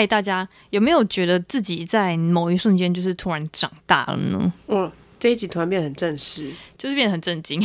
[0.00, 4.50] 嗨，大家有没有觉得自己在某一瞬间就是突然长大了呢？
[4.68, 7.60] 嗯，这一集突然变得很正式， 就是变得很震惊。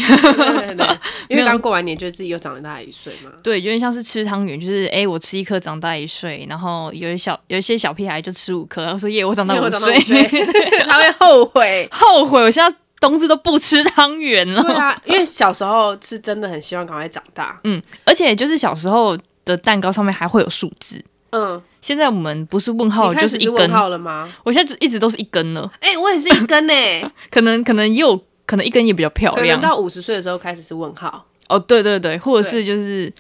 [1.30, 3.32] 因为刚过完年，觉得自己又长大一岁嘛。
[3.42, 9.98] 对，有点像是吃汤圆，就是哎，我吃一颗长大一岁，然后有一小有一些小屁孩就吃五颗，然后说耶，我长大五岁，
[10.90, 14.62] 他会后悔，后悔，我现在冬至都不吃汤圆了。
[14.62, 21.02] 对啊，因为小时候是真的很希望赶快长大，嗯，而且就是小时候的蛋糕上面还会有数字。
[21.32, 24.32] 嗯，现在我们不是问号就是一根号了吗？
[24.44, 25.70] 我现在就一直都是一根了。
[25.82, 26.74] 哎，我也是一根呢。
[27.30, 28.16] 可能可能也有
[28.46, 29.60] 可能一根也比较漂亮。
[29.60, 31.26] 到五十岁的时候开始是问号。
[31.50, 33.12] 哦，对对对，或者是就是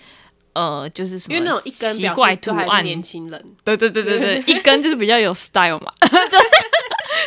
[0.54, 1.36] 呃，就是什么？
[1.36, 3.46] 因为那种一根奇怪图案，年轻人。
[3.64, 5.92] 对对对对对， 一根就是比较有 style 嘛，
[6.32, 6.38] 就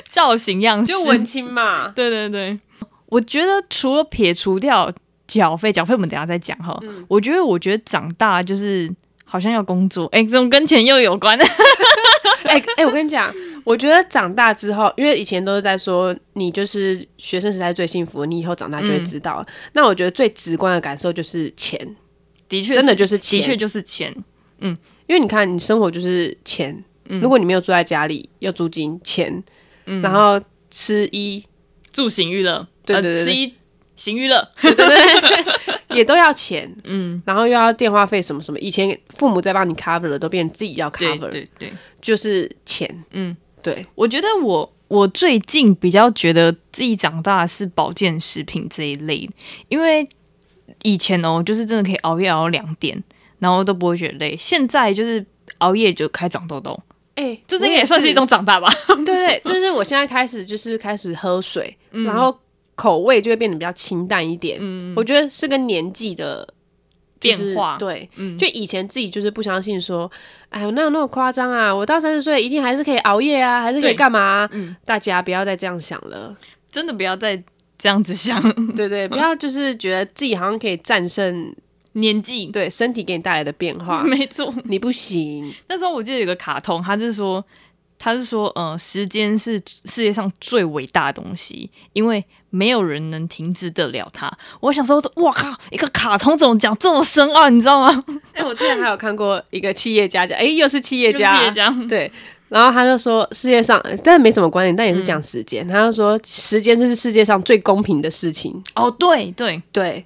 [0.09, 1.89] 造型样式，就文青嘛。
[1.89, 2.59] 对对对，
[3.07, 4.91] 我觉得除了撇除掉
[5.27, 6.81] 缴费，缴费我们等下再讲哈。
[7.07, 8.91] 我觉得，我觉得长大就是。
[9.31, 11.39] 好像要工作，哎，怎么跟钱又有关？
[12.45, 19.45] 哎哎，我跟你讲，我觉得长大之后，因为以前都是在说你就是学生时代最幸福，你以后长大就会知道。
[19.75, 21.79] 那我觉得最直观的感受就是钱，
[22.49, 24.15] 的确，真的就是钱，的确就是钱。
[24.61, 26.83] 嗯，因为你看，你生活就是钱。
[27.11, 29.43] 嗯，如果你没有住在家里，要租金钱，
[29.85, 30.41] 嗯，然后
[30.71, 31.45] 吃衣
[31.93, 33.53] 住行娱乐，对对对，吃衣
[33.99, 35.45] 行娱乐，对对对。
[35.97, 43.85] 也都要钱，嗯，然后又要电话费什么什么，以前父母在帮你 cover 了，都变成自己要 cover，对对，就是钱，嗯，对。
[43.95, 49.29] 我觉得我我最近比较觉得自己长大是保健食品这一类，
[49.69, 50.07] 因为
[50.83, 53.03] 以前哦，就是真的可以熬夜熬到两点，
[53.39, 55.25] 然后都不会觉得累，现在就是
[55.59, 56.79] 熬夜就开长痘痘，
[57.15, 58.09] 哎，这应该也算是。
[58.09, 58.71] 一种长大吧？
[59.07, 62.39] 对对，就是我现在开始就是开始喝水，然后。
[62.79, 66.49] 口味就会变得比较清淡一点，嗯，我觉得是跟年纪的
[67.19, 70.09] 变化，对，嗯，就以前自己就是不相信说，
[70.51, 71.75] 哎，我哪有那么夸张啊？
[71.75, 74.49] 我到三十岁一定还是可以熬夜啊，还是可以干嘛？
[74.53, 76.37] 嗯，大家不要再这样想了，
[76.71, 77.43] 真的不要再
[77.77, 78.41] 这样子想，
[78.77, 81.53] 对对， 不要就是觉得自己好像可以战胜
[81.95, 85.53] 年纪，对身体给你带来的变化， 没错，你不行。
[85.69, 87.45] 那时候我记得有个卡通，他是说。
[87.99, 94.31] 他是说，呃，时间是世界上最伟大的东西，因为没有人能停止得了它。
[94.61, 98.05] 我想说，哇靠，一个卡通怎么讲这么深奥，你知道吗？
[98.33, 102.11] 哎，我之前还有看过一个企业家讲，哎，又是企业家，企业家，对。
[102.49, 105.69] 然后他就说，世界上，但是没什么关联，但也是讲时间。
[105.69, 108.63] 他就说，时间是世界上最公平的事情。
[108.75, 110.03] 哦，对对对。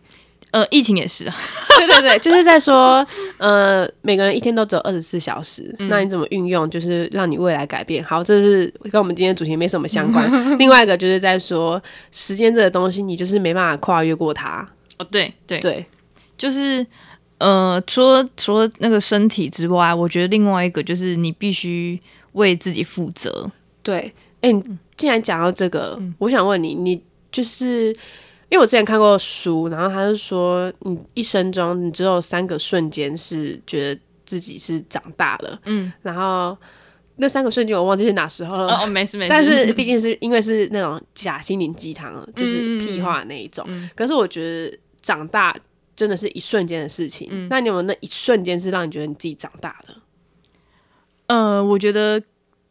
[0.52, 1.34] 呃，疫情也是啊，
[1.78, 3.04] 对对对，就是在说，
[3.38, 8.04] 呃，每个人一天都只有二十四小时，那你怎么运用，就是让你未来改变？
[8.04, 10.30] 好，这是跟我们今天主题没什么相关。
[10.58, 14.60] 另外一个就是在说，时间这个东西，你就是没办法跨越过它。
[14.98, 15.86] 哦，对对对，
[16.36, 16.86] 就是
[17.38, 21.98] 呃，除了除了那个身体之外，我觉得另外一个就是你必须
[22.32, 23.50] 为自己负责。
[23.82, 24.52] 对，哎，
[24.98, 27.96] 既然讲到这个，我想问你，你就是。
[28.52, 36.54] 因为我之前看过书，然后他就说，你一生中你只有三个瞬间是觉得自己是长大了，嗯，然后
[37.16, 45.56] 那三个瞬间我忘记是哪时候了，哦，没事没事，但是毕竟是因为是那种假心灵鸡汤，就是屁话那一种，可是我觉得长大
[45.96, 49.94] 真的是一瞬间的事情，那你有没有那一瞬间是让你觉得你自己长大的？
[51.28, 52.22] 呃，我觉得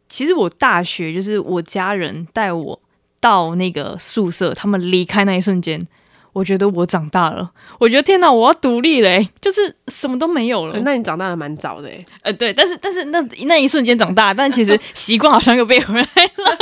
[0.08, 2.80] 其实我大学就是我家人带我。
[3.22, 5.86] 到那个宿舍，他们离开那一瞬间，
[6.32, 7.48] 我觉得我长大了。
[7.78, 10.80] 我觉得天哪，我要独立嘞，就是什么都没有了。
[10.80, 12.04] 那你长大的蛮早的哎。
[12.22, 16.58] 呃，对，但是但是那那一瞬间长大，但其实习惯好像又背回来了。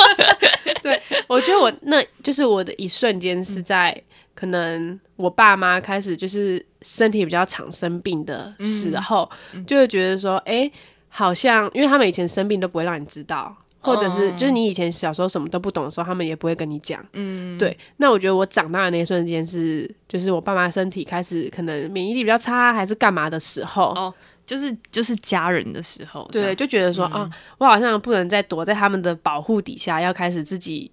[0.83, 3.99] 对，我觉得我那就是我的一瞬间是在
[4.35, 9.29] 可能我爸妈开始就是身体比较常生病的时候，
[9.67, 10.71] 就会觉得说，哎，
[11.09, 13.57] 好像因为他们以前生病都不会让你知道。
[13.81, 17.05] 或者是，就是你以前小时候什么都不懂的时候，他们也不会跟你讲。
[17.15, 17.77] 嗯，对。
[17.97, 23.87] 那我觉得我长大的那一瞬间是，就是我爸妈身体开始可能免疫力比较差，还是干嘛的时候。
[23.95, 24.15] 哦，
[24.45, 26.29] 就是就是家人的时候。
[26.31, 27.29] 对，就觉得说啊，
[27.59, 30.91] 我好像不能再躲在他们的保护底下，要开始自己。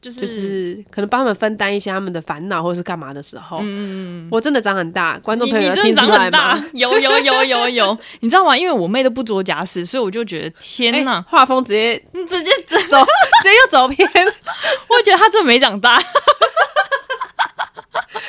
[0.00, 6.64] 就是可能帮他们分担一些他们的烦恼，或者是干嘛的时候，嗯我真的长很大，观众朋友听出来吗？
[6.72, 8.56] 有有有有有， 你知道吗？
[8.56, 12.98] 因为我妹都不做家事，所以我就觉得天哪，画风直接直接走，
[13.42, 14.08] 直接又走偏，
[14.88, 16.02] 我觉得他真的没长大。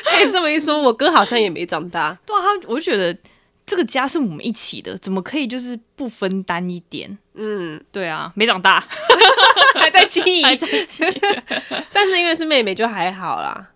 [0.06, 2.18] 哎，这么一说，我哥好像也没长大。
[2.26, 3.18] 对啊，他我就觉得。
[3.66, 7.18] 这个家是我们一起的，怎么可以就是不分担一点？
[7.34, 8.86] 嗯，对啊，没长大，
[9.80, 11.04] 还在气， 还在气。
[11.94, 13.70] 但是因为是妹妹，就还好啦。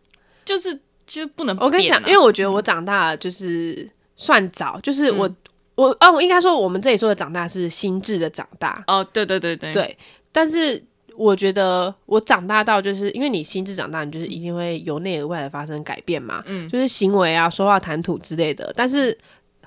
[0.43, 0.77] 就是
[1.07, 1.57] 就不能。
[1.59, 5.29] 我跟你讲，因为我觉得我长大就是算早，就是我
[5.75, 9.97] 我哦，我应该说我们这里说的长大是心智的长大，哦，对对对对，对。
[10.31, 10.83] 但是
[11.15, 18.71] 我觉得我长大到就是因为你心智长大，你就是一定会由内而外的发生改变嘛，嗯就是行为啊、说话、谈吐之类的。
[18.75, 19.17] 但是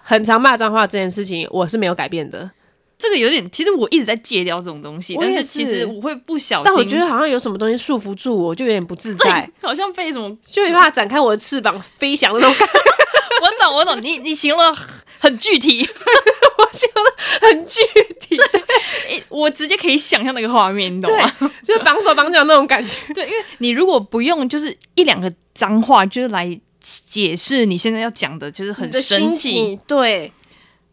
[0.08, 2.50] 很常骂脏话这件事情，我是没有改变的。
[2.96, 12.74] 这个有点，其实我一直在戒掉这种东西，但是其是实我会不小心，但我觉得好像有什么东西束缚住我，就有点不自在，好像被什么，就没办法展开我的翅膀飞翔的那种感觉，
[13.44, 14.74] 我懂我懂，你你形容的
[15.18, 15.86] 很具体，
[16.58, 17.04] 我形容
[17.42, 17.80] 很具
[18.18, 18.36] 体，
[19.08, 21.30] 诶我直接可以想象那个画面，你懂吗？
[21.62, 23.12] 就是绑手绑脚那种感觉。
[23.12, 26.58] 对，因为你如果不用就是一两个脏话，就是来
[27.06, 30.32] 解释你现在要讲的，就是很你的生气，心情，对，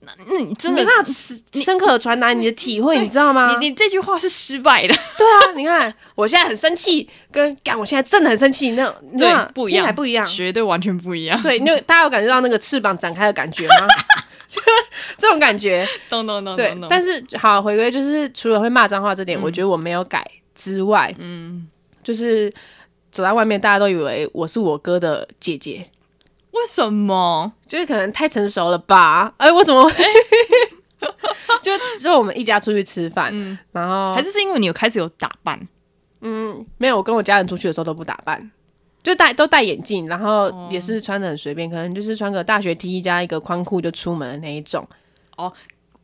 [0.02, 3.58] 那你真的没办法深深刻的传达你的体会，你知道吗？
[3.60, 10.26] 你你这句话是失败的，对啊，你看我现在很生气，跟干我现在真的很生气，那你知道吗对，不一样，不一样。
[10.26, 11.42] 绝对完全不一样。
[11.42, 13.88] 对，那大家有感觉到那个翅膀展开的感觉吗？
[15.18, 16.82] 这种感觉，懂懂懂对懂。
[16.82, 16.90] 懂。
[16.90, 21.68] 但是好回归就是，除了会骂脏话这点，我觉得我没有改之外，嗯，
[22.04, 22.54] 就是
[23.16, 25.90] 走在外面，大家都以为我是我哥的姐姐，
[26.52, 27.54] 为什么？
[27.66, 29.34] 就是可能太成熟了吧？
[29.38, 30.04] 哎，我怎么会？
[31.64, 31.72] 就
[32.02, 35.58] 就我们一家出去吃饭，嗯，然后还是是因为你有开始有打扮？
[36.20, 38.52] 嗯，没有，我跟我家人出去的时候都不打扮，
[39.02, 44.86] 就戴都戴眼镜，然后哦也是穿的很随便，可能就是穿个大学 T 加一个宽裤就出门的那一种。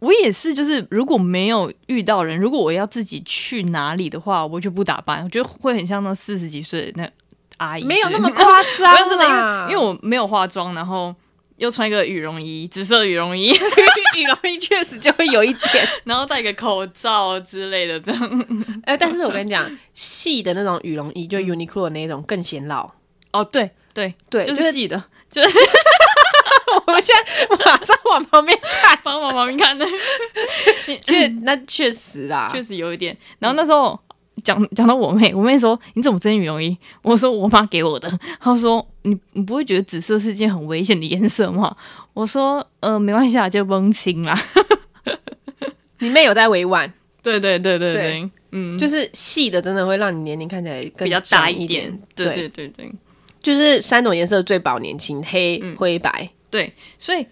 [0.02, 7.10] 我也是，就是如果没有遇到人，如果我要自己去哪里的话，我就不打扮，我觉得会很像那四十几岁的那
[7.58, 8.64] 阿姨，没有那么夸夸
[8.98, 11.14] 张 真的，因为我没有化妆，然后
[11.58, 13.52] 又穿一个羽绒衣，紫色羽绒衣，
[14.18, 18.46] 羽绒衣确实就会有一点， 然后戴个口罩之类的，这样。
[18.84, 22.90] 哎、但是我跟你讲，细的那种羽绒衣，就 Uniqlo 的那种更显老。
[23.32, 25.50] 哦，对对对，就就是是细的，就是
[26.86, 29.86] 我们现在马上往旁边看，帮我旁边看的，
[31.04, 33.16] 确那确实啦，确实有一点。
[33.40, 34.00] 然后那时候
[34.44, 38.12] 讲讲到我妹，我妹说：“你怎么真羽绒衣？”我说：“我妈给我的。
[38.40, 41.76] ”她说：“你你不会觉得紫色是件很危险的颜色吗？”
[42.14, 44.38] 我说：“呃，没关系啊，就蒙青啦。
[46.00, 46.92] 你妹有在委婉，”
[47.22, 52.00] 对对对对对对，嗯，就是细的真的会让你年龄看起来更比较大一点。
[52.16, 52.92] 对对对对
[53.42, 56.30] 就是三种颜色最保年轻，黑、嗯灰、白。
[56.52, 57.26] 对，所以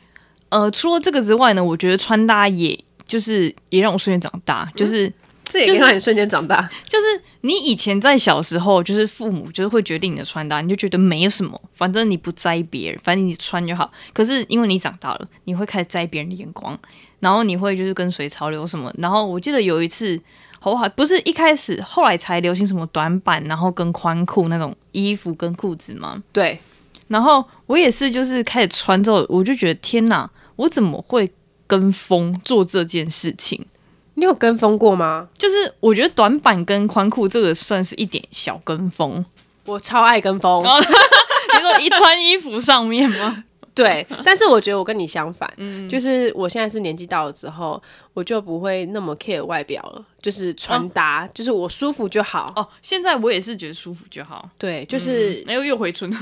[0.49, 5.13] 呃，除了这个之外呢，我觉得穿搭也就是也让我瞬间长大，就是。
[5.51, 6.69] 这也就是让你瞬间长大。
[6.87, 7.05] 就是
[7.41, 13.91] 你以前在小时候，就是父母就是会决定你的穿搭，你就觉得没有什么，反正你不在意别人，反正你穿就好。
[14.13, 16.77] 可是因为你长大了，你会开始在意别人的眼光，
[17.19, 18.93] 然后你会就是跟随潮流什么。
[18.99, 20.21] 然后我记得有一次，
[20.59, 20.87] 好不好？
[20.89, 26.21] 不是一开始，后来才流行什么短版，然后跟宽裤那种衣服跟裤子吗？
[26.31, 26.59] 对，
[27.09, 31.29] 然后我也是，就是开始穿之后，我就觉得天哪，我怎么会
[31.67, 33.65] 跟风做这件事情？
[34.15, 35.27] 你有跟风过吗？
[35.37, 39.25] 就是我觉得短版跟宽裤这个算是一点小跟风。
[39.65, 43.43] 我超爱跟风，哦 你说一穿衣服上面吗？
[43.83, 47.81] 对， 但是我觉得我跟你相反，嗯就是我现在是年纪到了之后，
[48.13, 52.53] 我就不会那么 care 外表了，就是穿搭，就是我舒服就好。
[52.55, 54.49] 哦，现在我也是觉得舒服就好。
[54.57, 56.11] 对，就是、哎呦，又回春，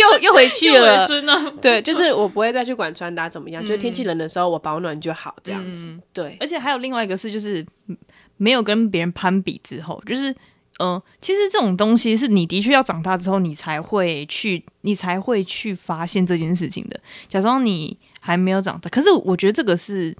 [0.00, 1.06] 又又回去了。
[1.06, 1.50] 春了。
[1.60, 5.86] 对，就是我不会再去管穿搭怎么样， 就是天气冷的时候我保暖就好，这样子。
[5.88, 7.96] 嗯对，而且还有另外一个是，就是嗯
[8.36, 10.34] 没有跟别人攀比之后，就是
[10.78, 17.00] 嗯、呃其实这种东西是你的确要长大之后，你才会去，你才会去发现这件事情的。
[17.28, 20.16] 假装你还没有长大，可是我觉得这个是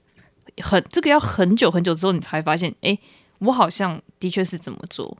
[0.63, 2.97] 很，这个要很久很久之后，你才发现，哎、
[3.39, 5.17] 我好像的确是怎么做，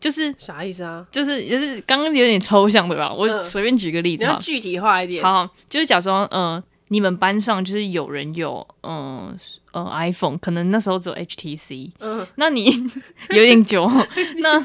[0.00, 1.06] 就是啥意思啊？
[1.10, 3.12] 就是就是刚刚有点抽象对吧？
[3.12, 5.22] 我嗯随便举个例子要具体化一点。
[5.22, 9.34] 好，就是假装呃，你们班上就是有人有嗯呃
[9.72, 12.66] iPhone，可能那时候只有 HTC，嗯，那你
[13.30, 13.90] 有点久，
[14.40, 14.62] 那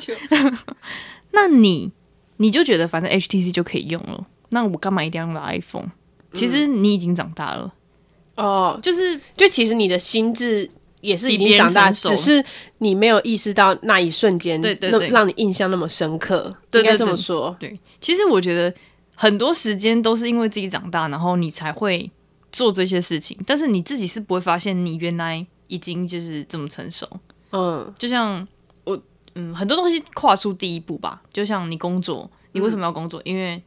[1.32, 1.92] 那你
[2.38, 5.90] 你就觉得反正 HTC 就可以用了，那我干嘛一定要用到 iPhone？
[6.34, 7.74] 其实你已经长大了，
[8.36, 10.70] 哦，就是就其实你的心智
[11.02, 12.44] 也是已经长大，只是
[12.80, 15.10] 你没有意识到那一瞬间，那对对对。
[15.10, 17.56] 让你印象那么深刻，对对应该这么对说。
[17.60, 17.80] 对。
[18.00, 18.74] 其实我觉得
[19.16, 22.10] 很多时间都是因为自己长大，然后你才会
[22.58, 27.08] 做这些事情，但是你自己是不会发现你原来已经就是这么成熟。
[27.52, 28.46] 嗯，就像
[28.84, 29.00] 我，
[29.36, 31.22] 嗯，很多东西跨出第一步吧。
[31.32, 33.22] 就像你工作，你为什么要工作？
[33.24, 33.62] 因为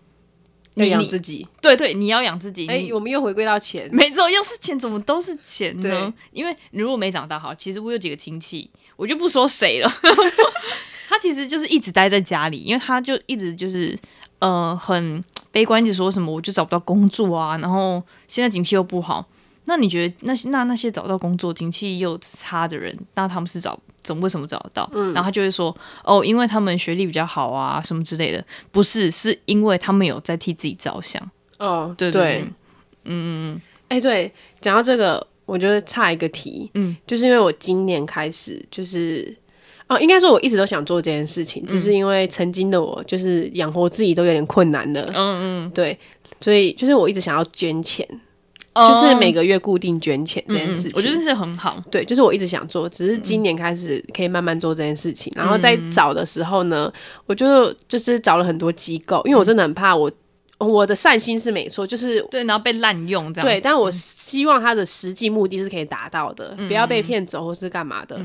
[0.75, 1.47] 要养你你自己。
[1.63, 2.67] 对对，你要养自己。
[2.67, 3.89] 哎、你我们又回归到钱。
[3.93, 6.13] 没错，又是钱怎么都是钱呢？
[6.33, 9.89] 因为你如果没长大好，其实我有几个亲戚，我就不说谁了。
[11.09, 13.97] 他其实就是一直待在家里，因为他就一直就是
[14.41, 19.27] 呃很悲观，一直说什么我就找不到工作啊，然后现在景气又不好，
[19.65, 24.89] 那你觉得那些那那些找到工作经济又差的人，那他们是找怎么为什么找得到？
[24.93, 28.45] 然后他就会说哦，因为他们学历比较好啊，什么之类的。
[28.71, 31.21] 不是，是因为他们有在替自己着想。
[31.59, 32.41] 哦，对对对，
[33.05, 39.37] 嗯嗯哎、对，讲到这个，我觉得差一个题，嗯，就是因为我今年开始就是。
[39.91, 45.99] 哦，应该说我一直都想做这件事情，只是因为曾经的我就是养活自己都有点困难了，嗯嗯，对，
[46.41, 48.07] 所以就是我一直想要捐钱，
[48.73, 48.89] 哦。
[48.89, 51.83] 就是每个月固定捐钱这件嗯事情，我觉得是很好。
[51.91, 55.33] 对，就是我一直想做，只是今年开始可以慢慢做这件事情。
[55.35, 56.93] 然后在找的时候呢，
[57.27, 60.09] 我就就是找了很多机构，因为我真的很怕我
[60.59, 63.45] 我的善心是没错，就是对，然后被滥用这样。
[63.45, 68.21] 对，但我希望他的实际目的是可以达到的，不要被骗走或是干嘛的。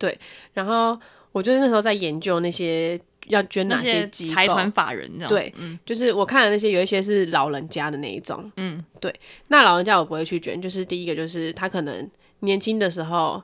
[0.00, 0.18] 对，
[0.54, 0.98] 然后
[1.30, 5.28] 我就是那时候在研究那些要捐哪些机构，财团法人这样。
[5.28, 5.54] 对，
[5.84, 9.14] 就是我看的那些有一些是老人家的那一种，嗯，对。
[9.48, 13.40] 那老人家我不会去捐，就是第一个就是他可能年轻的时候，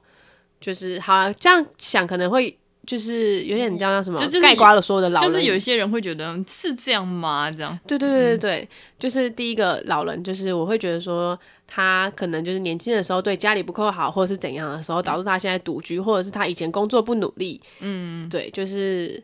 [0.58, 7.50] 就是好、啊、这样想可能会就是有点叫什么就就是盖刮了所有的老人，就是有一些人会觉得是这样吗？
[7.50, 7.76] 这样。
[7.86, 19.20] 对对对对对，就是第一个老人，就是我会觉得说他可能就是年轻的时候对家里不够好，或者是怎样的时候，导致他现在独居，或者是他以前工作不努力，嗯，对，就是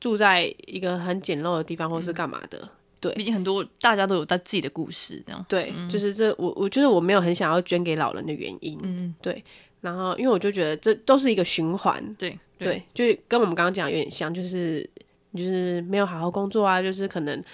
[0.00, 2.68] 住在一个很简陋的地方，或是干嘛的。
[2.98, 5.44] 对毕竟很多大家都有他自己的故事，这样。
[5.48, 9.42] 对，就是这我我觉得我没有很想要捐给老人的原因，嗯，对。
[9.82, 14.88] 然后因为我就觉得这都是一个循环，对对，就跟我们刚刚讲有点像，就是
[15.34, 17.44] 就是没有好好工作啊，就是可能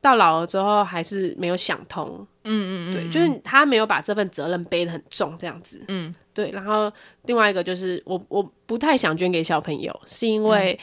[0.00, 6.50] 到老了之后还是没有想通，嗯嗯嗯，对，就是他没有把这份责任背得很重，这样子，嗯，对。
[6.50, 6.92] 然后
[7.26, 10.44] 另外一个就是我我不太想捐给小朋友，是因嗯。
[10.44, 10.80] 为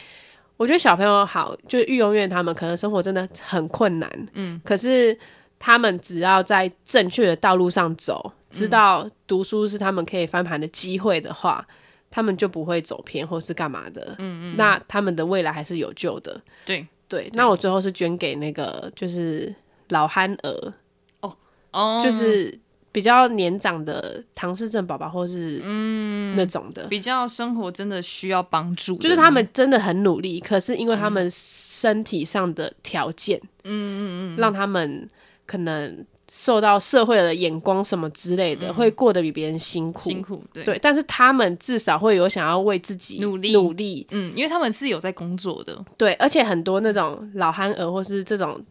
[0.56, 5.18] 我觉得小朋友好，就是育幼院他们可能生活真的很困难，嗯，可是
[5.60, 8.70] 他们只要在正确的道路上走，知嗯。
[8.70, 11.64] 道读书是他们可以翻盘的机会的话。
[12.12, 16.84] 他们就不会走偏或是干嘛的，嗯嗯，那他们的未来还是有救的，对。
[17.06, 17.30] 对。
[17.34, 19.54] 那我最后是捐给那个就是
[19.90, 20.74] 老憨儿，
[21.20, 21.32] 哦。
[21.70, 22.58] 哦，就是
[22.90, 26.34] 比较年长的唐氏症宝宝，或是嗯。
[26.36, 35.08] 那种的，比较生活真的需要帮助，就是他们真的很努力，可是因为他们身体上的条件，嗯嗯嗯，让他们
[35.50, 40.08] 可能受到社会的眼光什么之类的，会过得比别人辛苦。
[40.08, 40.62] 辛苦，对。
[40.62, 43.52] 对，但是他们至少会有想要为自己努力。
[43.52, 48.64] 努力，嗯，因为他们是有在工作的，对，而且很多那种老憨儿或是这种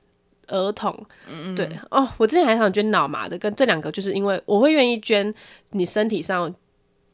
[0.48, 0.98] 儿童，
[1.30, 1.54] 嗯。
[1.54, 5.34] 对哦，我之前还想捐脑麻的，跟这两个就是因为我会愿意捐
[5.72, 6.50] 你身体上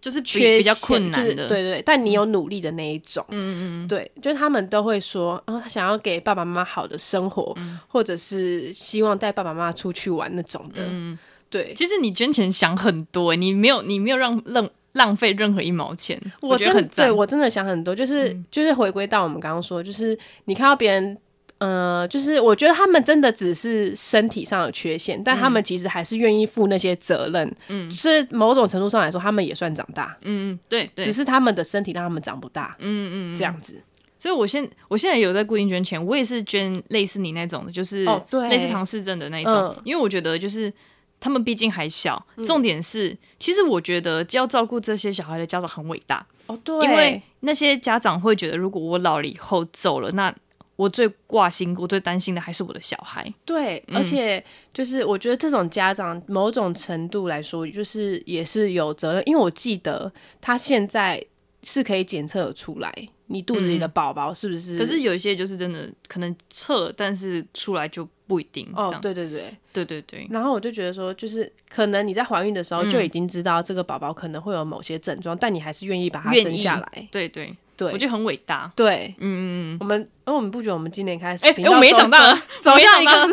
[0.06, 7.80] 就是缺比较困难的，对对，但你有努力的那一种，嗯嗯对，就是他们都会说，哦，他想要给爸爸妈妈好的生活，嗯。
[7.88, 11.18] 或者是希望带爸爸妈妈出去玩那种的，嗯，
[11.50, 17.18] 对，其实你捐钱想很多欸，你没有你没有让浪浪费任何一毛钱，我真的觉得很赞。
[17.18, 21.18] 我真的想很多，就是、就是回归到我们刚刚说，就是你看到别人。
[21.58, 27.56] 呃，就是我觉得他们真的只是身体上有缺陷，但他们其实还是愿意负那些责任。
[27.70, 32.76] 嗯，是某种程度上来说，他们也算长大，嗯嗯，对对只，是他们的身体让他们长不大。
[32.80, 33.82] 嗯嗯，这样子。
[34.18, 38.04] 所以我现我现在有在固定捐钱，我也是捐类似你那种的，就是
[38.50, 40.72] 类似唐氏症的那一种，嗯因为我觉得就是
[41.20, 50.34] 他们毕竟还小，重点是，其实我觉得要照顾这些小孩的家长很伟大，哦，对，因为那些家长会觉得，如果我老了以后走了，那
[50.76, 53.34] 我最挂心、我最担心的还是我的小孩。
[53.46, 61.24] 对，而且就是我觉得这种家长某种程度来说，就是也是有责任，因为我记得他现在
[61.64, 62.94] 是可以检测出来
[63.28, 68.72] 你肚子里的宝宝是不是，可是有一些就是真的可能测了，但是出来就不一定。
[68.76, 77.08] 哦，对对对，对对对，然后我就觉得说，就是可能你在怀孕的时候就已经知道这个宝宝可能会有某些症状，但你还是愿意把它生下来。
[77.12, 78.72] 对对，对，我觉得很伟大。
[78.76, 83.28] 对，嗯嗯嗯，我们，而我们不觉得我们今年开始，哎、哎 我们也长大了，走向一个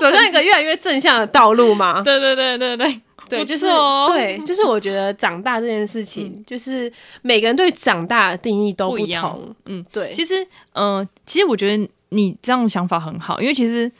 [0.00, 2.02] 走向一个越来越正向的道路嘛？
[2.02, 9.22] 对对对对对，对，就是哦对，就是我觉得长大这件事情，就是每个人对长大的定义都不一样。
[9.22, 9.54] 同。
[9.66, 13.90] 嗯，对，其实，呃，其实我觉得你这样想法很好，因为其实，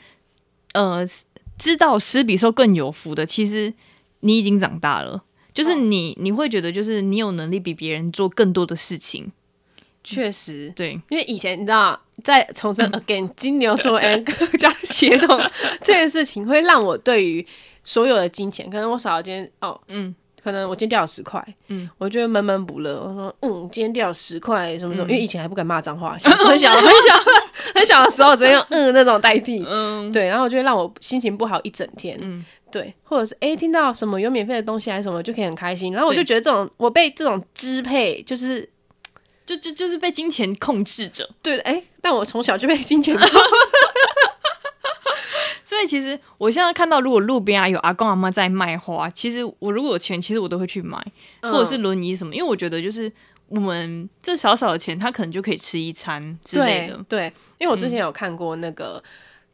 [0.73, 1.05] 呃，
[1.57, 3.73] 知道施比受更有福的，其实
[4.19, 5.23] 你已经长大了，
[5.53, 9.31] 就是你、你会觉得，就是你有能力比别人做更多的事情，
[10.03, 14.23] 确实，对，因为以前你知道，在重生 again 金牛座 and
[14.57, 15.39] 加协同
[15.81, 17.45] 这件事情，会让我对于
[17.83, 22.95] 所有的金钱，可能我少了今天哦，嗯，可能我今天掉了十块，嗯，我就会闷闷不乐。
[22.95, 27.15] 我说，嗯，今天掉了十块，什么什么，因为以前还不敢骂脏话，小很小很小
[27.75, 38.67] 很小的时候只会用嗯那种代替，嗯，对，然后就会让我心情不好一整天，嗯，对，或者是哎听到什么有免费的东西还是什么就可以很开心，然后我就觉得这种我被这种支配就是
[39.45, 43.37] 就就就是被金钱控制着， 对，哎，但我从小就被金钱控制。
[45.63, 50.97] 所以其实我现在看到，如果路边啊有阿公阿妈在卖花，其实我如果有钱，其实我都会去买，
[51.41, 53.11] 或者是轮椅什么，因为我觉得就是
[53.47, 56.99] 我们这少少的钱，他可能就可以吃一餐之类的。
[57.07, 59.01] 对，因为我之前有看过那个。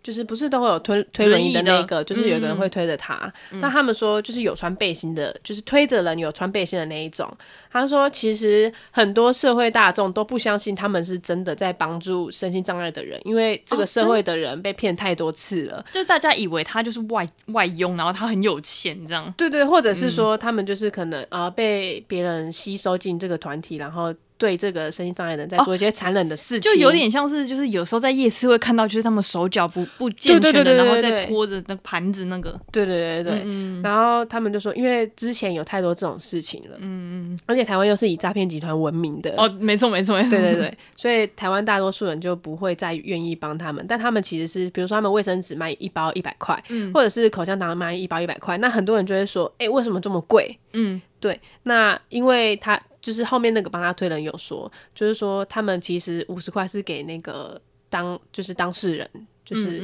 [0.08, 3.30] 就是不是都会有推推轮椅的那个，就是有个人会推着他。
[3.60, 7.30] 那他们说，就是有穿背心的，就是推着人有穿背心的那一种。
[7.70, 15.84] 他说，其实很多社会大众都不相信他们是真的在帮助身心障碍的人，因为这个社会的人被骗太多次了。
[15.92, 19.34] 就大家以为他就是外外佣，然后他很有钱这样。
[19.36, 24.16] 对对，或者是说他们就是可能呃被别人吸收进这个团体，然后。
[24.38, 32.60] 对这个身心障碍人在做一些残忍的事情，就有点像是，就是有时候在夜市会看到，就是他们手脚不不健全的，然后在拖着那盘子那个。
[32.72, 50.58] 对对对对，然后他们就说，因为之前有太多这种事情了，嗯嗯，而且台湾又是以诈骗集团闻名的，哦，没错没错没错，对对对，所以台湾大多数人就不会再愿意帮他们，但他们其实是，比如说他们卫生纸卖一包一百块，嗯，或者是口香糖卖一包一百块，那很多人就会说，哎，为什么这么贵？
[50.74, 52.80] 嗯，对，那因为他。
[53.08, 57.58] 就是后面那个帮他推人有说，就是说他们其实五十块是给那个
[57.90, 59.10] 当就是当事人，
[59.46, 59.82] 就是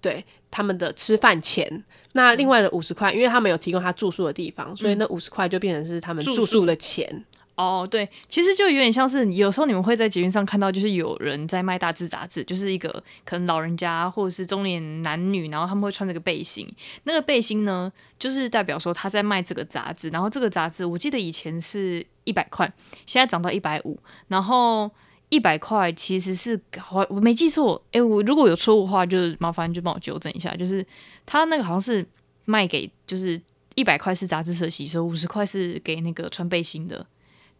[0.00, 1.84] 对他们的吃饭钱。
[2.14, 7.24] 那另外的五十块，因为他们有提供他住宿的地方，所以那五十块就变成是他们住宿的钱。
[7.56, 12.90] 哦，对，其实就有点像是有时候你们会在捷运上看到，就是有人在卖大字杂志，就是一个
[13.24, 16.68] 可能老人家或者是中年男女，然后他们会穿这个背心，
[17.04, 22.66] 那个背心呢，就是代表说他在卖这个杂志，然后这个杂志我记得以前是一百块，
[23.06, 23.96] 现在涨到一百五，
[24.26, 24.90] 然后
[25.28, 30.84] 一百块其实是我我没记错，诶，我如果有错误的话，就是麻烦就帮我纠正一下，就是
[31.24, 32.04] 他那个好像是
[32.46, 33.40] 卖给就是
[33.76, 37.06] 一百块是杂志社吸收，五十块是给那个穿背心的。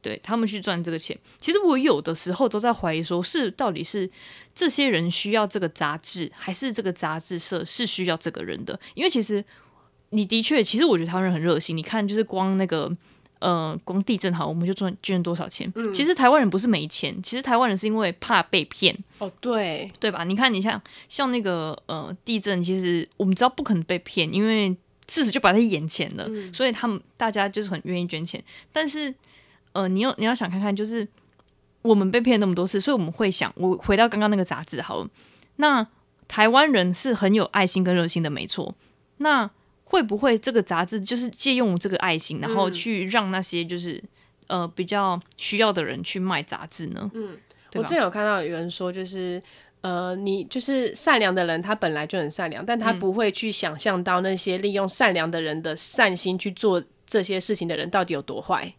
[0.05, 4.09] 对他们去赚这个钱，其实我有的时候都在怀疑，说是到底是
[4.55, 8.79] 这些人需要这个杂志，还是这个杂志社是需要这个人的？
[8.93, 9.43] 因为其实
[10.11, 11.75] 你的确，其实我觉得台湾人很热心。
[11.75, 12.95] 你看，就是光那个
[13.39, 15.73] 呃，光地震好，我们就赚捐多少钱。
[15.75, 18.95] 嗯，其实台湾人不是没钱，其实台湾人是因为怕被骗。
[19.21, 20.23] 哦，对，对吧？
[20.25, 24.69] 你看，你像像那个呃地震，其实我们知道不可能被骗，因为
[25.09, 29.15] 事实就摆在眼前了，所以他们大家就是很愿意捐钱，但是。
[29.75, 31.07] 呃，你要你要想看看，就是
[31.83, 35.09] 我们被骗那么多次，所以我们会想，我回到刚刚那个杂志，好了，
[35.57, 35.87] 那
[36.27, 38.75] 台湾人是很有爱心跟热心的，没错。
[39.19, 39.49] 那
[39.85, 44.03] 会不会这个杂志就是借用这个爱心，然后去让那些就是
[44.47, 47.11] 呃比较需要的人去卖杂志呢？
[47.15, 47.37] 嗯，
[47.75, 49.41] 我之前有看到有人说，就是
[49.83, 58.73] 呃，你就是善良的人，他本来就很善良，但他不会去想象到那些利用善良的人的善心去做这些事情的人到底有多坏。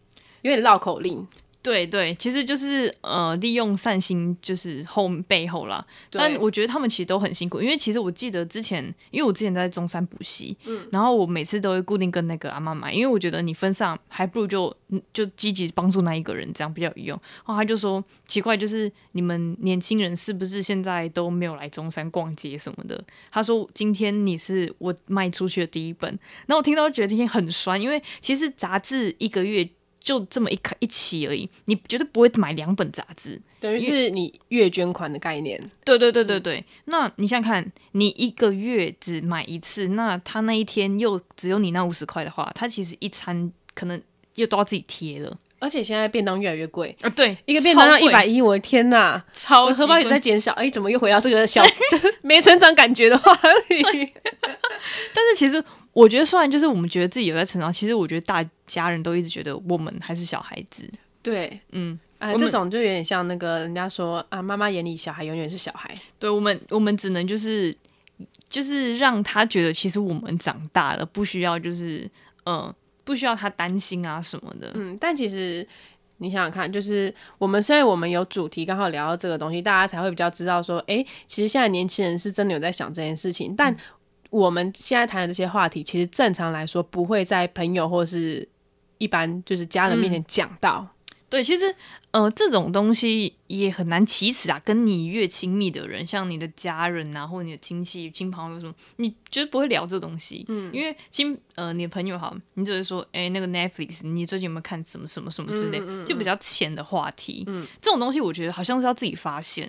[0.46, 1.26] 有点绕口令，
[1.60, 5.84] 对对，其实就是呃，利用善心就是后背后啦。
[6.12, 14.76] 但我觉得他们其实都很辛苦，因为其实我记得之前，因为我之前在中山补习，嗯，然后我每次都会固定跟那个阿妈买，因为我觉得你分上还不如就
[15.12, 17.20] 就积极帮助那一个人，这样比较有用。
[17.38, 23.02] 然后他就说奇怪，就是你们年轻人是不是现在都没有来中山逛街什么的？
[23.32, 26.08] 他说今天你是我卖出去的第一本，
[26.46, 29.68] 然后我听到觉得今天很酸，因为其实杂志一个月。
[30.06, 35.60] 就这么一卡一期而已，你绝对不会买两本杂志，等于是你月捐款的概念。
[35.84, 44.00] 对对对对对，那你想想看，你一个月只买一次，那他那一天又只有你那五十块的话，他其实一餐可能
[44.36, 45.36] 又都要自己贴了。
[45.58, 50.52] 而且现在便当越来越贵啊，对，一个便当要一百一，我的天呐，超荷包也在减少。
[50.52, 51.64] 哎，怎么又回到这个小
[52.22, 53.34] 没成长感觉的话
[53.66, 53.82] 题？
[55.12, 55.64] 但是其实。
[55.96, 60.86] 我觉得，虽然就是我们觉得自己有在成长，其实我觉得大家人都一直觉得我们还是小孩子。
[61.22, 65.94] 对，嗯，哎，这种就有点像那个人家说啊，妈妈眼里小孩永远是小孩。
[66.18, 67.74] 对我们，我们只能就是
[68.50, 72.06] 就是让他觉得，其实我们长大了，不需要就是
[72.44, 72.70] 嗯，
[73.02, 74.72] 不需要他担心啊什么的。
[74.74, 75.66] 嗯，但其实
[76.18, 83.74] 你想想看，就是我们现在我们有主题刚好聊到这个东西，大家才会比较知道说，哎，其实现在年轻人是真的有在想这件事情，但。
[84.36, 88.46] 我们现在谈的这些话题，其实正常来说不会在朋友或是
[88.98, 90.86] 一般就是家人面前讲到。
[91.28, 91.74] 对，其实
[92.12, 94.60] 呃，这种东西也很难启齿啊。
[94.64, 100.44] 跟你越亲密的人，像你的家人啊，或者你的亲戚、亲朋友什么，你绝对不会聊这东西。
[100.48, 107.42] 嗯，因为亲呃，你的朋友好，你只是说，哎，那个 Netflix，你最近有没有看什么什么什么之类，就比较浅的话题。
[107.48, 109.68] 嗯，这种东西我觉得好像是要自己发现。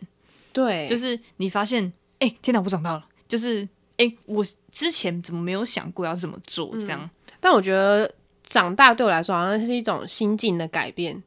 [0.53, 6.71] 对，就是你发现，哎、天哪，我长大了，就是哎、我之前怎么没有想过要这么做？
[6.79, 8.11] 这样，但我觉得
[8.43, 11.21] 长大对我来说好像是一种心境的改变。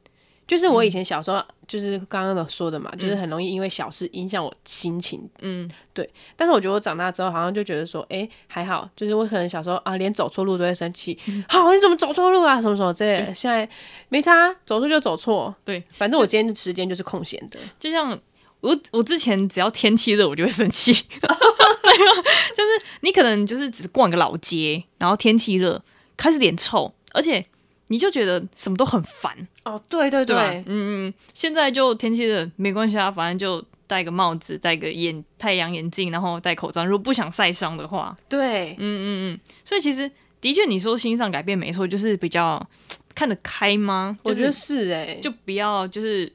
[0.47, 5.29] 就是我以前小时候，就是刚刚的说的嘛，就是很容易因为小事影响我心情。
[5.39, 13.33] 嗯，对但是我觉得我长大之后，好像就觉得说，哎、还好，就是我可能小时候啊，连走错路都会生气， 好，你怎么走错路啊，什么什么之类的。
[13.33, 13.67] 现在
[14.09, 17.57] 没差，走错就走错，对，反正我今天的时间就是空闲的。
[17.79, 18.19] 就像
[18.61, 22.21] 我我之前只要天气热，我就会生气， 对吗？
[22.55, 25.83] 就是你可能就是只逛个老街，然后天气热，
[26.15, 27.43] 开始脸臭，而且
[27.87, 30.49] 你就觉得什么都很烦，哦，对对对吧？
[30.65, 36.85] 嗯嗯，现在就天气热没关系啊，反正就戴个帽子，戴个眼太阳眼镜，然后戴口罩。
[36.85, 42.65] 如果不想晒伤的话，对，嗯嗯嗯，所以其实的确你说心上改变没错，就是比较
[43.13, 44.17] 看得开吗？
[44.23, 46.31] 我觉得是是哎、就不要就是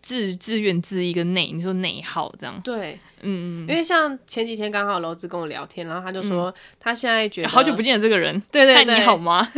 [0.00, 9.48] 自自怨自艾跟内，你说内耗这样，对，嗯嗯因为像前几天刚好楼子跟我聊天，然后他就说他现在觉嗯，得好久不见的这个人，对对对，你好吗？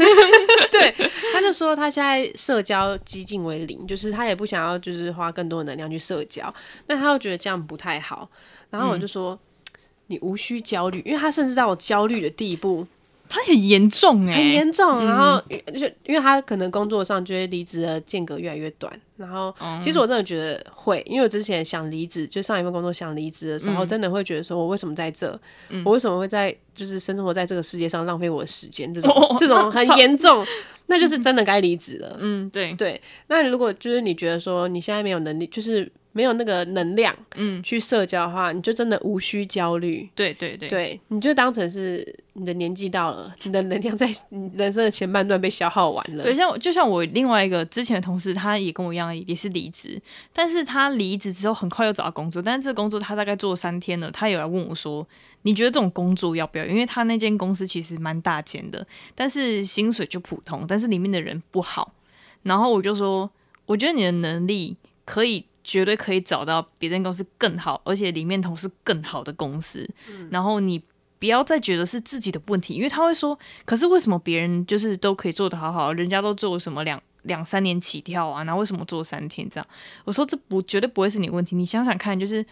[0.70, 0.94] 对，
[1.33, 6.53] 他就说他现在社交激进为零，就是他也不想要就是花更多的能量去社交，
[6.87, 8.29] 但他又觉得这样不太好。
[8.70, 9.38] 然后我就说、
[10.07, 12.87] 你无需焦虑，因为他甚至到我焦虑的地步，
[13.31, 15.07] 他很严重哎、很严重。
[15.07, 15.40] 然后
[15.73, 25.40] 就因为他可能工作上就会离职的间隔越来越短，然后其实我真的觉得会，因为我之前想离职，就上一份工作想离职的时候，真的会觉得说我为什么在这，
[25.85, 30.45] 我为什么会在就是生活在这个世界上浪费我的时间，这种、哦 这种很严重，
[30.87, 32.16] 那就是真的该离职了。
[32.19, 40.09] 嗯，对，对，那如果就是你觉得说你现在没有能力，就是没有那个能量，嗯，去社交的话，你就真的无需焦虑。
[40.14, 46.23] 对对对，对，你就当成是你的年纪到了，你的能量在 你人生的前半段被消耗完了。
[46.25, 55.07] 对，像就像我另外一个之前的同事，他也跟我一样，也是离职，但是他离职之后很快又找到工作，但是这个工作他大概做三天了，他也来问我说，
[55.42, 56.64] 你觉得这种工作要不要？
[56.64, 61.92] 因为他那间公司其实蛮大间的，但是薪水就普通，但是里面的人不好，
[62.42, 63.31] 然后我就说，
[63.66, 65.44] 我觉得你的能力可以。
[65.62, 69.88] 绝对可以找到别间公司更好，而且里面同事更好的公司。
[70.31, 70.83] 然后你
[71.18, 79.66] 不要再觉得是自己的问题，因为他会说，可是为什么别人就是都可以做得好好，人家都做什么两两三年起跳啊，然后为什么做三天这样？
[80.05, 82.44] 我说这不绝对不会是你的问题，你想想看，就是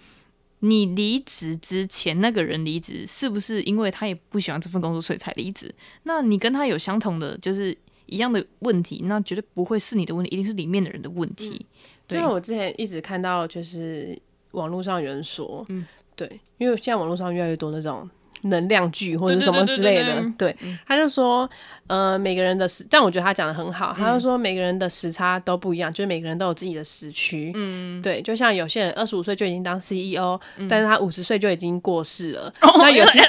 [0.60, 5.74] 你离职之前那个人离职，是不是因为他也不喜欢这份工作，所以才离职？
[6.02, 11.64] 那你跟他有相同的就是一样的问题，那绝对不会是你的问题，一定是里面的人的问题。
[12.08, 12.18] 对。
[12.18, 14.18] 就像我之前一直看到，就是
[14.52, 18.08] 网络上有人说，嗯，对，因为现在网络上越来越多那种
[18.42, 21.48] 能量剧或者什么之类的，对他就说，
[21.88, 33.28] 呃，每个人的时，但我觉得他讲的很好，他就说每个人的时差都不一样，就是每个人都有自己的时区，嗯，对，就像有些人二十五岁就已经当 CEO，、但是他五十岁就已经过世了，那有些人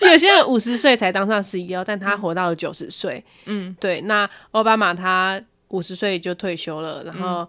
[0.10, 7.48] 有些人五十岁才当上 CEO，但他活到了九十岁，嗯，对，那奥巴马他五十岁就退休了，然后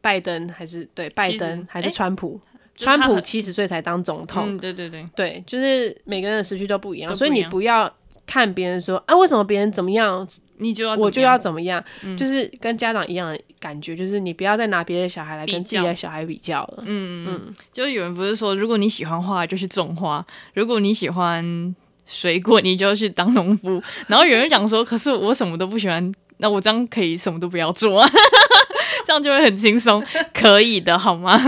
[0.00, 2.40] 拜登还是对拜登还是川普，
[2.74, 7.92] 川普七十岁才当总统，嗯，对对对，对，就是每个人的时区都不一样，所以你不要
[8.26, 10.26] 看别人说啊，为什么别人怎么样，
[10.58, 11.82] 你就要我就要怎么样，
[12.16, 16.84] 就是跟家长一样的感觉，就是你不要再拿别的小孩来跟自己的小孩比较了。
[16.86, 21.74] 嗯嗯，就有人不是说，如果你喜欢花，就去种花；如果你喜欢
[22.06, 23.82] 水果，你就去当农夫。
[24.06, 28.10] 然后有人讲说，可是我什么都不喜欢，那我这样可以什么都不要做啊，
[29.06, 31.38] 这样就会很轻松， 可以的好吗？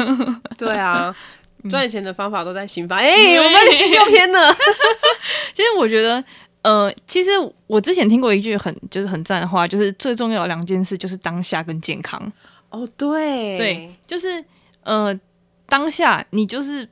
[0.57, 1.15] 对啊，
[1.65, 2.97] 嗯赚钱的方法都在刑法。
[2.97, 4.53] 哎、我们又偏了。
[5.55, 6.23] 其实我觉得。
[6.63, 7.31] 呃，其实
[7.67, 12.33] 我之前听过一句很就是很赞的话，就是最重要的两件事就是当下跟健康。
[12.71, 14.45] 哦，对对，就是
[14.85, 15.13] 呃，
[15.69, 16.89] 当下你就是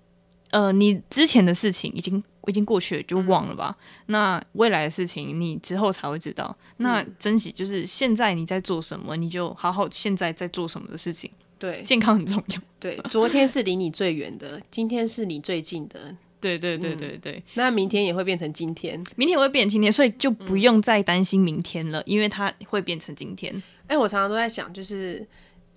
[0.50, 3.74] 呃，你之前的事情已经已经过去了，就忘了吧。
[4.06, 6.54] 那未来的事情，你之后才会知道。
[6.76, 11.30] 那珍惜就是现在你在做什么，你就好好现在在做什么的事情。
[11.58, 12.60] 对健康很重要。
[12.78, 18.96] 对， 昨天是离你最远的，今天是你最近的，对对对对对，那明天也会变成今天。
[19.14, 23.62] 明天也会变成今天，所以就不用再担心明天了，因为它会变成今天。
[23.88, 25.26] 哎、我常常都在想，就是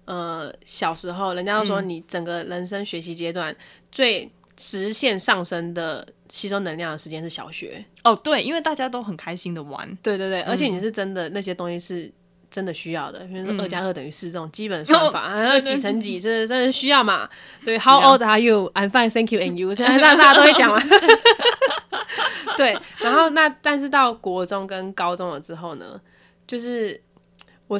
[0.06, 3.54] 呃，小时候人家都说你整个人生学习阶段、
[3.92, 7.84] 最直线上升的吸收能量的时间是小学。
[8.04, 9.88] 哦，对，因为大家都很开心的玩。
[10.02, 12.12] 对对对，而且你是真的那些东西是。
[12.54, 17.28] 真的需要的，比如说二加二等于四这种基本 算法，还有几乘几，这真的需要嘛？
[17.66, 18.72] 对，How old are you?
[18.76, 19.70] I'm fine, thank you, and you。
[19.74, 20.80] 现在大大家都会讲嘛。
[22.56, 26.00] 对，然后那但是到国中跟高中了之后呢，
[26.46, 27.02] 就是
[27.74, 27.80] 我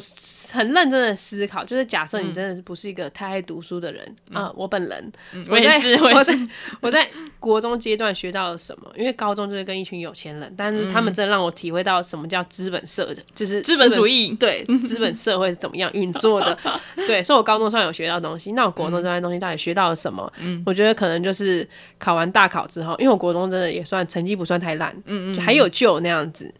[0.52, 5.12] 很认真的思考，就是假设你真的是不是一个太爱读书的人啊、我本人，
[5.48, 6.38] 我也是我也是我在
[6.82, 8.92] 我在国中阶段学到了什么？
[8.96, 16.58] 因为高中就是跟一群有钱人，但是他们真的让我体会到什么叫资本社，就是资本主义对 资本社会是怎么样运作的。
[17.06, 20.30] 对，所以我高中上有学到东西，那我国中这些东西到底学到了什么？
[20.66, 21.66] 我觉得可能就是
[21.98, 26.52] 考完大考之后，因为我国中真的也算成绩不算太烂，嗯嗯，还有救那样子。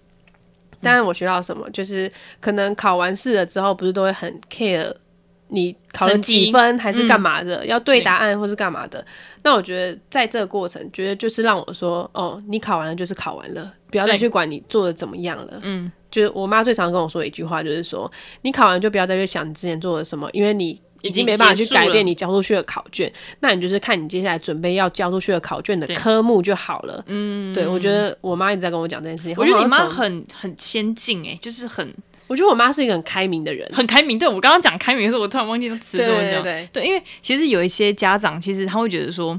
[0.85, 4.95] 但是我学到什么，就是可能考完试了之后，不是都会很 care
[5.49, 9.05] 你考了几分，还是干嘛的，要对答案或是干嘛的。
[9.43, 15.59] 那我觉得在这个过程，觉得就是让我说，哦，你考完了就是考完了，不要再去管你做的怎么样了。
[15.63, 18.11] 嗯，就是我妈最常跟我说一句话，就是说
[18.43, 20.81] 你考完就不要再去想你之前做了什么，因为你。
[21.05, 27.05] 已经没办法去改变你交出去的考卷，那你就是看你接下来准备要交出去的考卷的科目就好了。
[27.07, 29.35] 嗯，对，我觉得我妈一直在跟我讲这件事情。
[29.37, 31.95] 我觉得你妈很很先进哎、就是很
[32.27, 33.71] 我觉得我妈是一个很开明的人。
[33.73, 34.19] 很开明。
[34.19, 36.43] 对我刚刚讲开明的时候，我突然忘记这词对怎么讲。
[36.73, 39.39] 对，因为其实有一些家长，其实他会觉得说，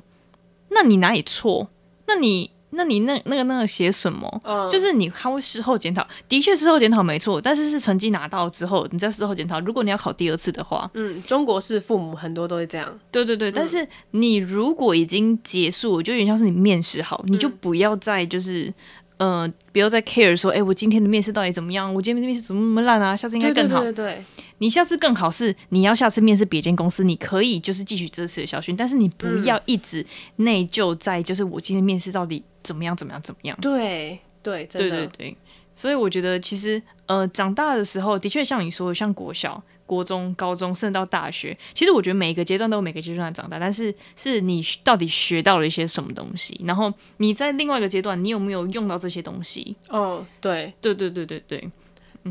[0.69, 1.67] 那你哪里错？
[2.07, 4.41] 那你那你那那个那个写什么？
[4.43, 9.59] 嗯就是你他会事后检讨，的确事后检讨没错，但是是成绩拿到之后，你再事后检讨。
[9.61, 12.99] 如果你要考第二次的话，嗯，中国式父母很多都会这样。
[13.11, 18.73] 对对对，但是你如果已经结束，就有点像是你面试好，你就不要再就是。
[19.17, 21.87] 呃，不要再 care 说，哎、我今天的面试到底怎么样？
[21.93, 23.15] 我今天的面试怎么那么烂啊？
[23.15, 23.79] 下次应该更好。
[23.81, 24.25] 对对对，
[24.59, 30.05] 你下次更好是，你要下次面试别间公司，你可以就是继续这次的教训，但是你不要一直
[30.37, 33.57] 内疚在就是我今天面试到底怎么样怎么样怎么样。
[33.61, 35.37] 对对，真对的对对，
[35.73, 49.75] 所以我觉得其实呃，长大的时候的确像你说的，像国小、国中、高中，甚至到大学，其实我觉得每一个阶段都有每个阶段的长大，但是是你到底学到了一些什么东西，然后你在另外一个阶段，你有没有用到这些东西？
[49.89, 51.69] 哦，对，对对对对对，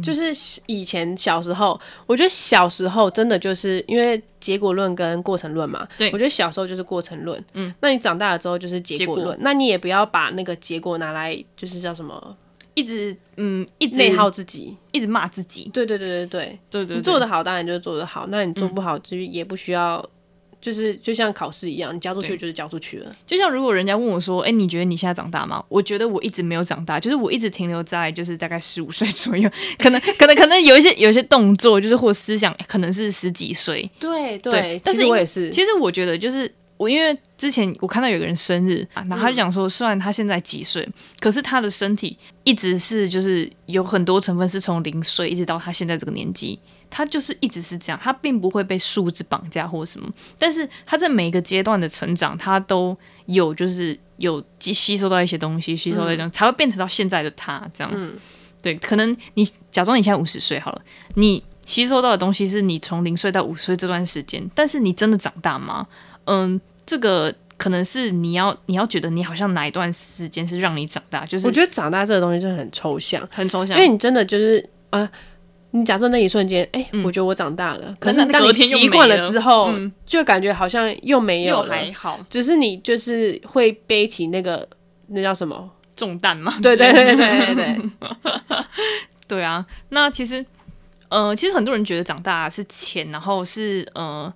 [0.02, 0.32] 就是
[0.66, 5.86] 以前小时候，我觉得小时候真的就是因为结果论跟过程论嘛。
[5.96, 6.10] 对。
[6.12, 12.36] 我觉得小时候就是过程论，嗯，那你长大了之后就是结果结论，那你也不要把那个结果拿来就是叫什么？
[12.74, 14.76] 一直嗯一直内耗自己。
[14.90, 20.04] 一直骂自己，对对对对对，对对对，你做得好当然就是做得好，那你做不好就也不需要。
[20.64, 23.14] 就是就像考试一样，你交出去就是交出去了。
[23.26, 33.90] 就像如果人家问我说：“哎、你觉得你现在长大吗？”我觉得我一直没有长大，就是我一直停留在就是大概十五岁左右，可能可能可能有一些有一些动作，就是或思想可能是十几岁。
[34.00, 40.88] 对对但是我也是，其实我觉得就是我因为之前我看到有个人生日啊，然后他就讲说，虽然他现在几岁，
[41.20, 46.58] 可是他的身体一直是就是有很多成分是从零岁一直到他现在这个年纪。
[46.96, 57.92] 他就是一直是这样，他并不会被数字绑架或什么，但是他在每一个阶段的成长，他都有就是有吸吸收到一些东西，吸收到一种、才会变成到现在的他这样。
[58.62, 60.82] 对，可能你假装你现在五十岁好了，
[61.16, 65.84] 你吸收到的东西是你从零岁到五十岁这段时间，但是你真的长大吗？
[66.26, 75.06] 嗯，这个可能是你要你要觉得你好像哪一段时间是让你长大，就是我觉得长大这个东西真的很抽象，很抽象，因为你真的就是呃，
[75.76, 84.66] 你假设那一瞬间，哎、我觉得我长大了，可是当你习惯没了了之后，嗯就感觉好像又没有又了，还好只是你就是会背起那个
[85.08, 85.68] 那叫什么？
[85.96, 86.56] 重担嘛。
[86.62, 87.80] 对对对对对对，
[89.26, 90.46] 对啊，那其实，
[91.08, 94.32] 呃，其实很多人觉得长大是钱，然后是呃，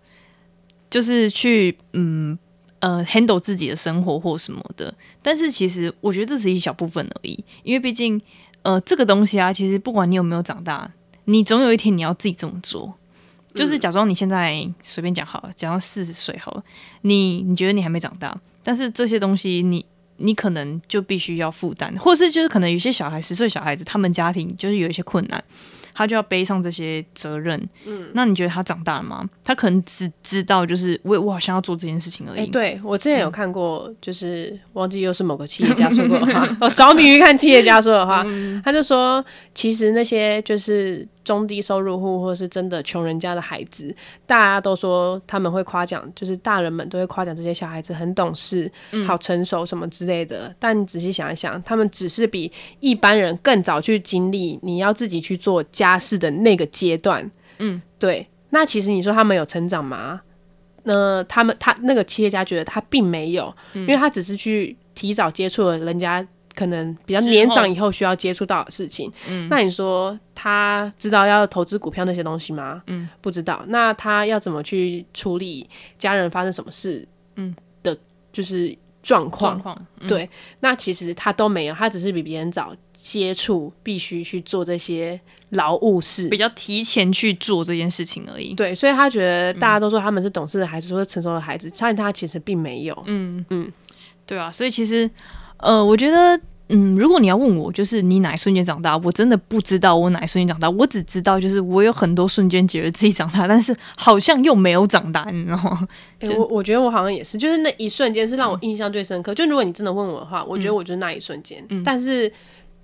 [0.90, 2.36] 就是去嗯
[2.80, 4.92] 呃 handle 自己的生活或什么的。
[5.22, 8.20] 但是其实我觉得这只是一小部分而已，因为毕竟
[8.62, 10.90] 呃这个东西啊，其实不管你有没有长大，
[11.28, 12.92] 你总有一天你要自己这么做。
[13.54, 16.62] 就是假装你现在随便讲好了，讲到四十岁好了，
[17.00, 19.84] 你你觉得你还没长大，但是这些东西你
[20.18, 25.42] 你可能就必须要负担，或是就是可能有些小孩十岁小孩子，他们家庭就是有一些困难，
[25.92, 27.68] 他就要背上这些责任。
[27.86, 29.28] 嗯，那你觉得他长大了吗？
[29.42, 32.46] 他可能只知道就是我我好像要做这件事情而哎、已。
[32.48, 38.24] 对我之前有看过，就是忘记又是某个企业家说过的话， 我着迷于看企业家说的话，
[38.64, 43.94] 他就说，其实那些就是中低收入户或是真的穷人家的孩子，
[44.26, 48.72] 大家都说他们会夸奖，就是大人们都会夸奖这些小孩子很懂事、
[49.06, 50.54] 好成熟什么之类的。
[50.58, 57.30] 但你仔细想一想，他们只是比一般人更早去经历你要自己去做家事的那个阶段。
[57.58, 58.26] 嗯，对。
[58.48, 60.22] 那其实你说他们有成长吗？
[60.84, 66.26] 那他们他那个企业家觉得他并没有，因为他只是去提早接触了人家
[66.58, 69.12] 可能比较年长以后需要接触到的事情。
[69.28, 72.82] 嗯，那你说他知道要投资股票那些东西吗？
[72.88, 73.64] 嗯，不知道。
[73.68, 77.06] 那他要怎么去处理家人发生什么事？
[77.36, 77.96] 嗯的，
[78.32, 85.18] 就是状况对，那其实他都没有，他只是比别人早接触，必须去做这些
[85.50, 86.36] 劳务事比。
[86.36, 88.52] 较提前去做这件事情而已。
[88.54, 93.04] 对，所以他觉得大家都说他们是懂事的孩子，说是成熟的孩子，但他其实并没有。
[93.06, 93.72] 嗯嗯，
[94.26, 95.08] 对啊，所以其实，
[95.58, 105.88] 呃，我觉得，嗯，如果你要问我，就是你哪一瞬间长大，我真的不知道我哪一瞬间长大，我只知道就是我有很多瞬间觉得自己长大，但是好像又没有长大，你知道吗？
[106.20, 109.34] 欸我我觉得我好像也是，就是那一瞬间是让我印象最深刻。
[109.34, 111.64] 就如果你真的问我的话，我觉得我就是那一瞬间。
[111.84, 112.30] 但是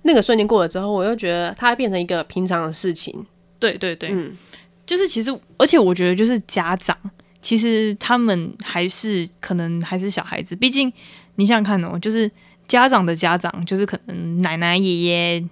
[0.02, 3.24] 那个瞬间过了之后，我又觉得它变成一个平常的事情。
[3.58, 4.36] 对对对，嗯，
[4.84, 6.96] 就是其实，而且我觉得就是家长，
[7.40, 10.92] 其实他们还是可能还是小孩子，毕竟
[11.36, 12.30] 你想想看哦，就是
[12.66, 15.44] 家长的家长，就是可能奶奶爷爷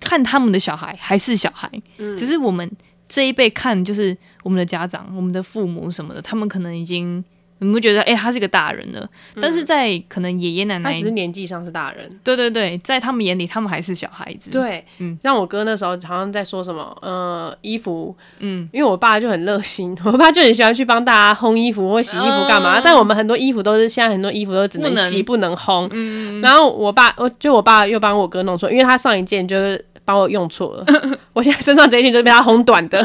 [0.00, 1.70] 看他们的小孩还是小孩，
[2.16, 2.70] 只是我们
[3.08, 7.24] 这一辈看就是我们的家长、我们的父母什么的，他们可能已经。
[7.58, 9.08] 你们会觉得，哎、他是个大人了，
[9.40, 12.08] 但是在可能爷爷奶奶他只，是年纪上是大人。
[12.22, 15.18] 对对对，在他们眼里，他们还是小孩子。，对，嗯。
[15.22, 22.78] 像我哥那时候好像在说什么，呃，衣服，嗯，因为我爸就很热心，我爸就很喜欢去帮大家烘衣服或洗衣服干嘛。
[22.78, 30.84] 嗯但我们很多衣服都是现在很多衣服都只能洗不能烘，嗯，然后我爸，我就我爸又帮我哥弄错，因为他上一件就是帮我用错了，
[31.32, 33.04] 我现在身上这一件就是被他烘短的，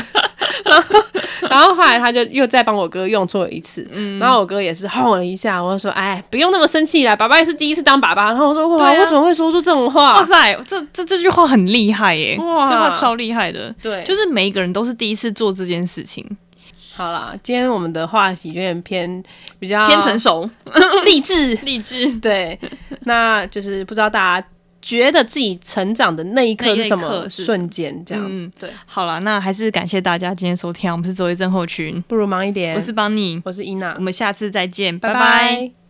[1.49, 10.23] 然后后后来他就又再帮我哥用错了一次，嗯然后我哥也是吼了一下，我就说，哎，不用那么生气啦，爸爸也是第一次当爸爸，然后我说，哇，我怎么会说出这种话哇？
[10.23, 12.38] 塞，这这这句话很厉害耶！
[12.38, 13.73] 哇这句话超厉害的。
[13.81, 16.25] 对，就是每一个人都是第一次做这件事情，
[16.95, 19.23] 好啦，今天我们的话题有点偏
[19.60, 20.49] 比较偏成熟、
[21.05, 22.12] 励志， 励志。
[22.19, 22.57] 对，
[23.05, 24.47] 那就是不知道大家
[24.82, 28.46] 觉得自己成长的那一刻是什么瞬间，这样子。
[28.46, 32.76] 嗯对，好了，那还是感谢大家今天收听，我们是周一症候群，不如忙一点。
[32.76, 33.94] 我是邦尼，我是伊娜。
[33.94, 35.20] 我，们下次再见，拜拜。
[35.20, 35.81] 拜拜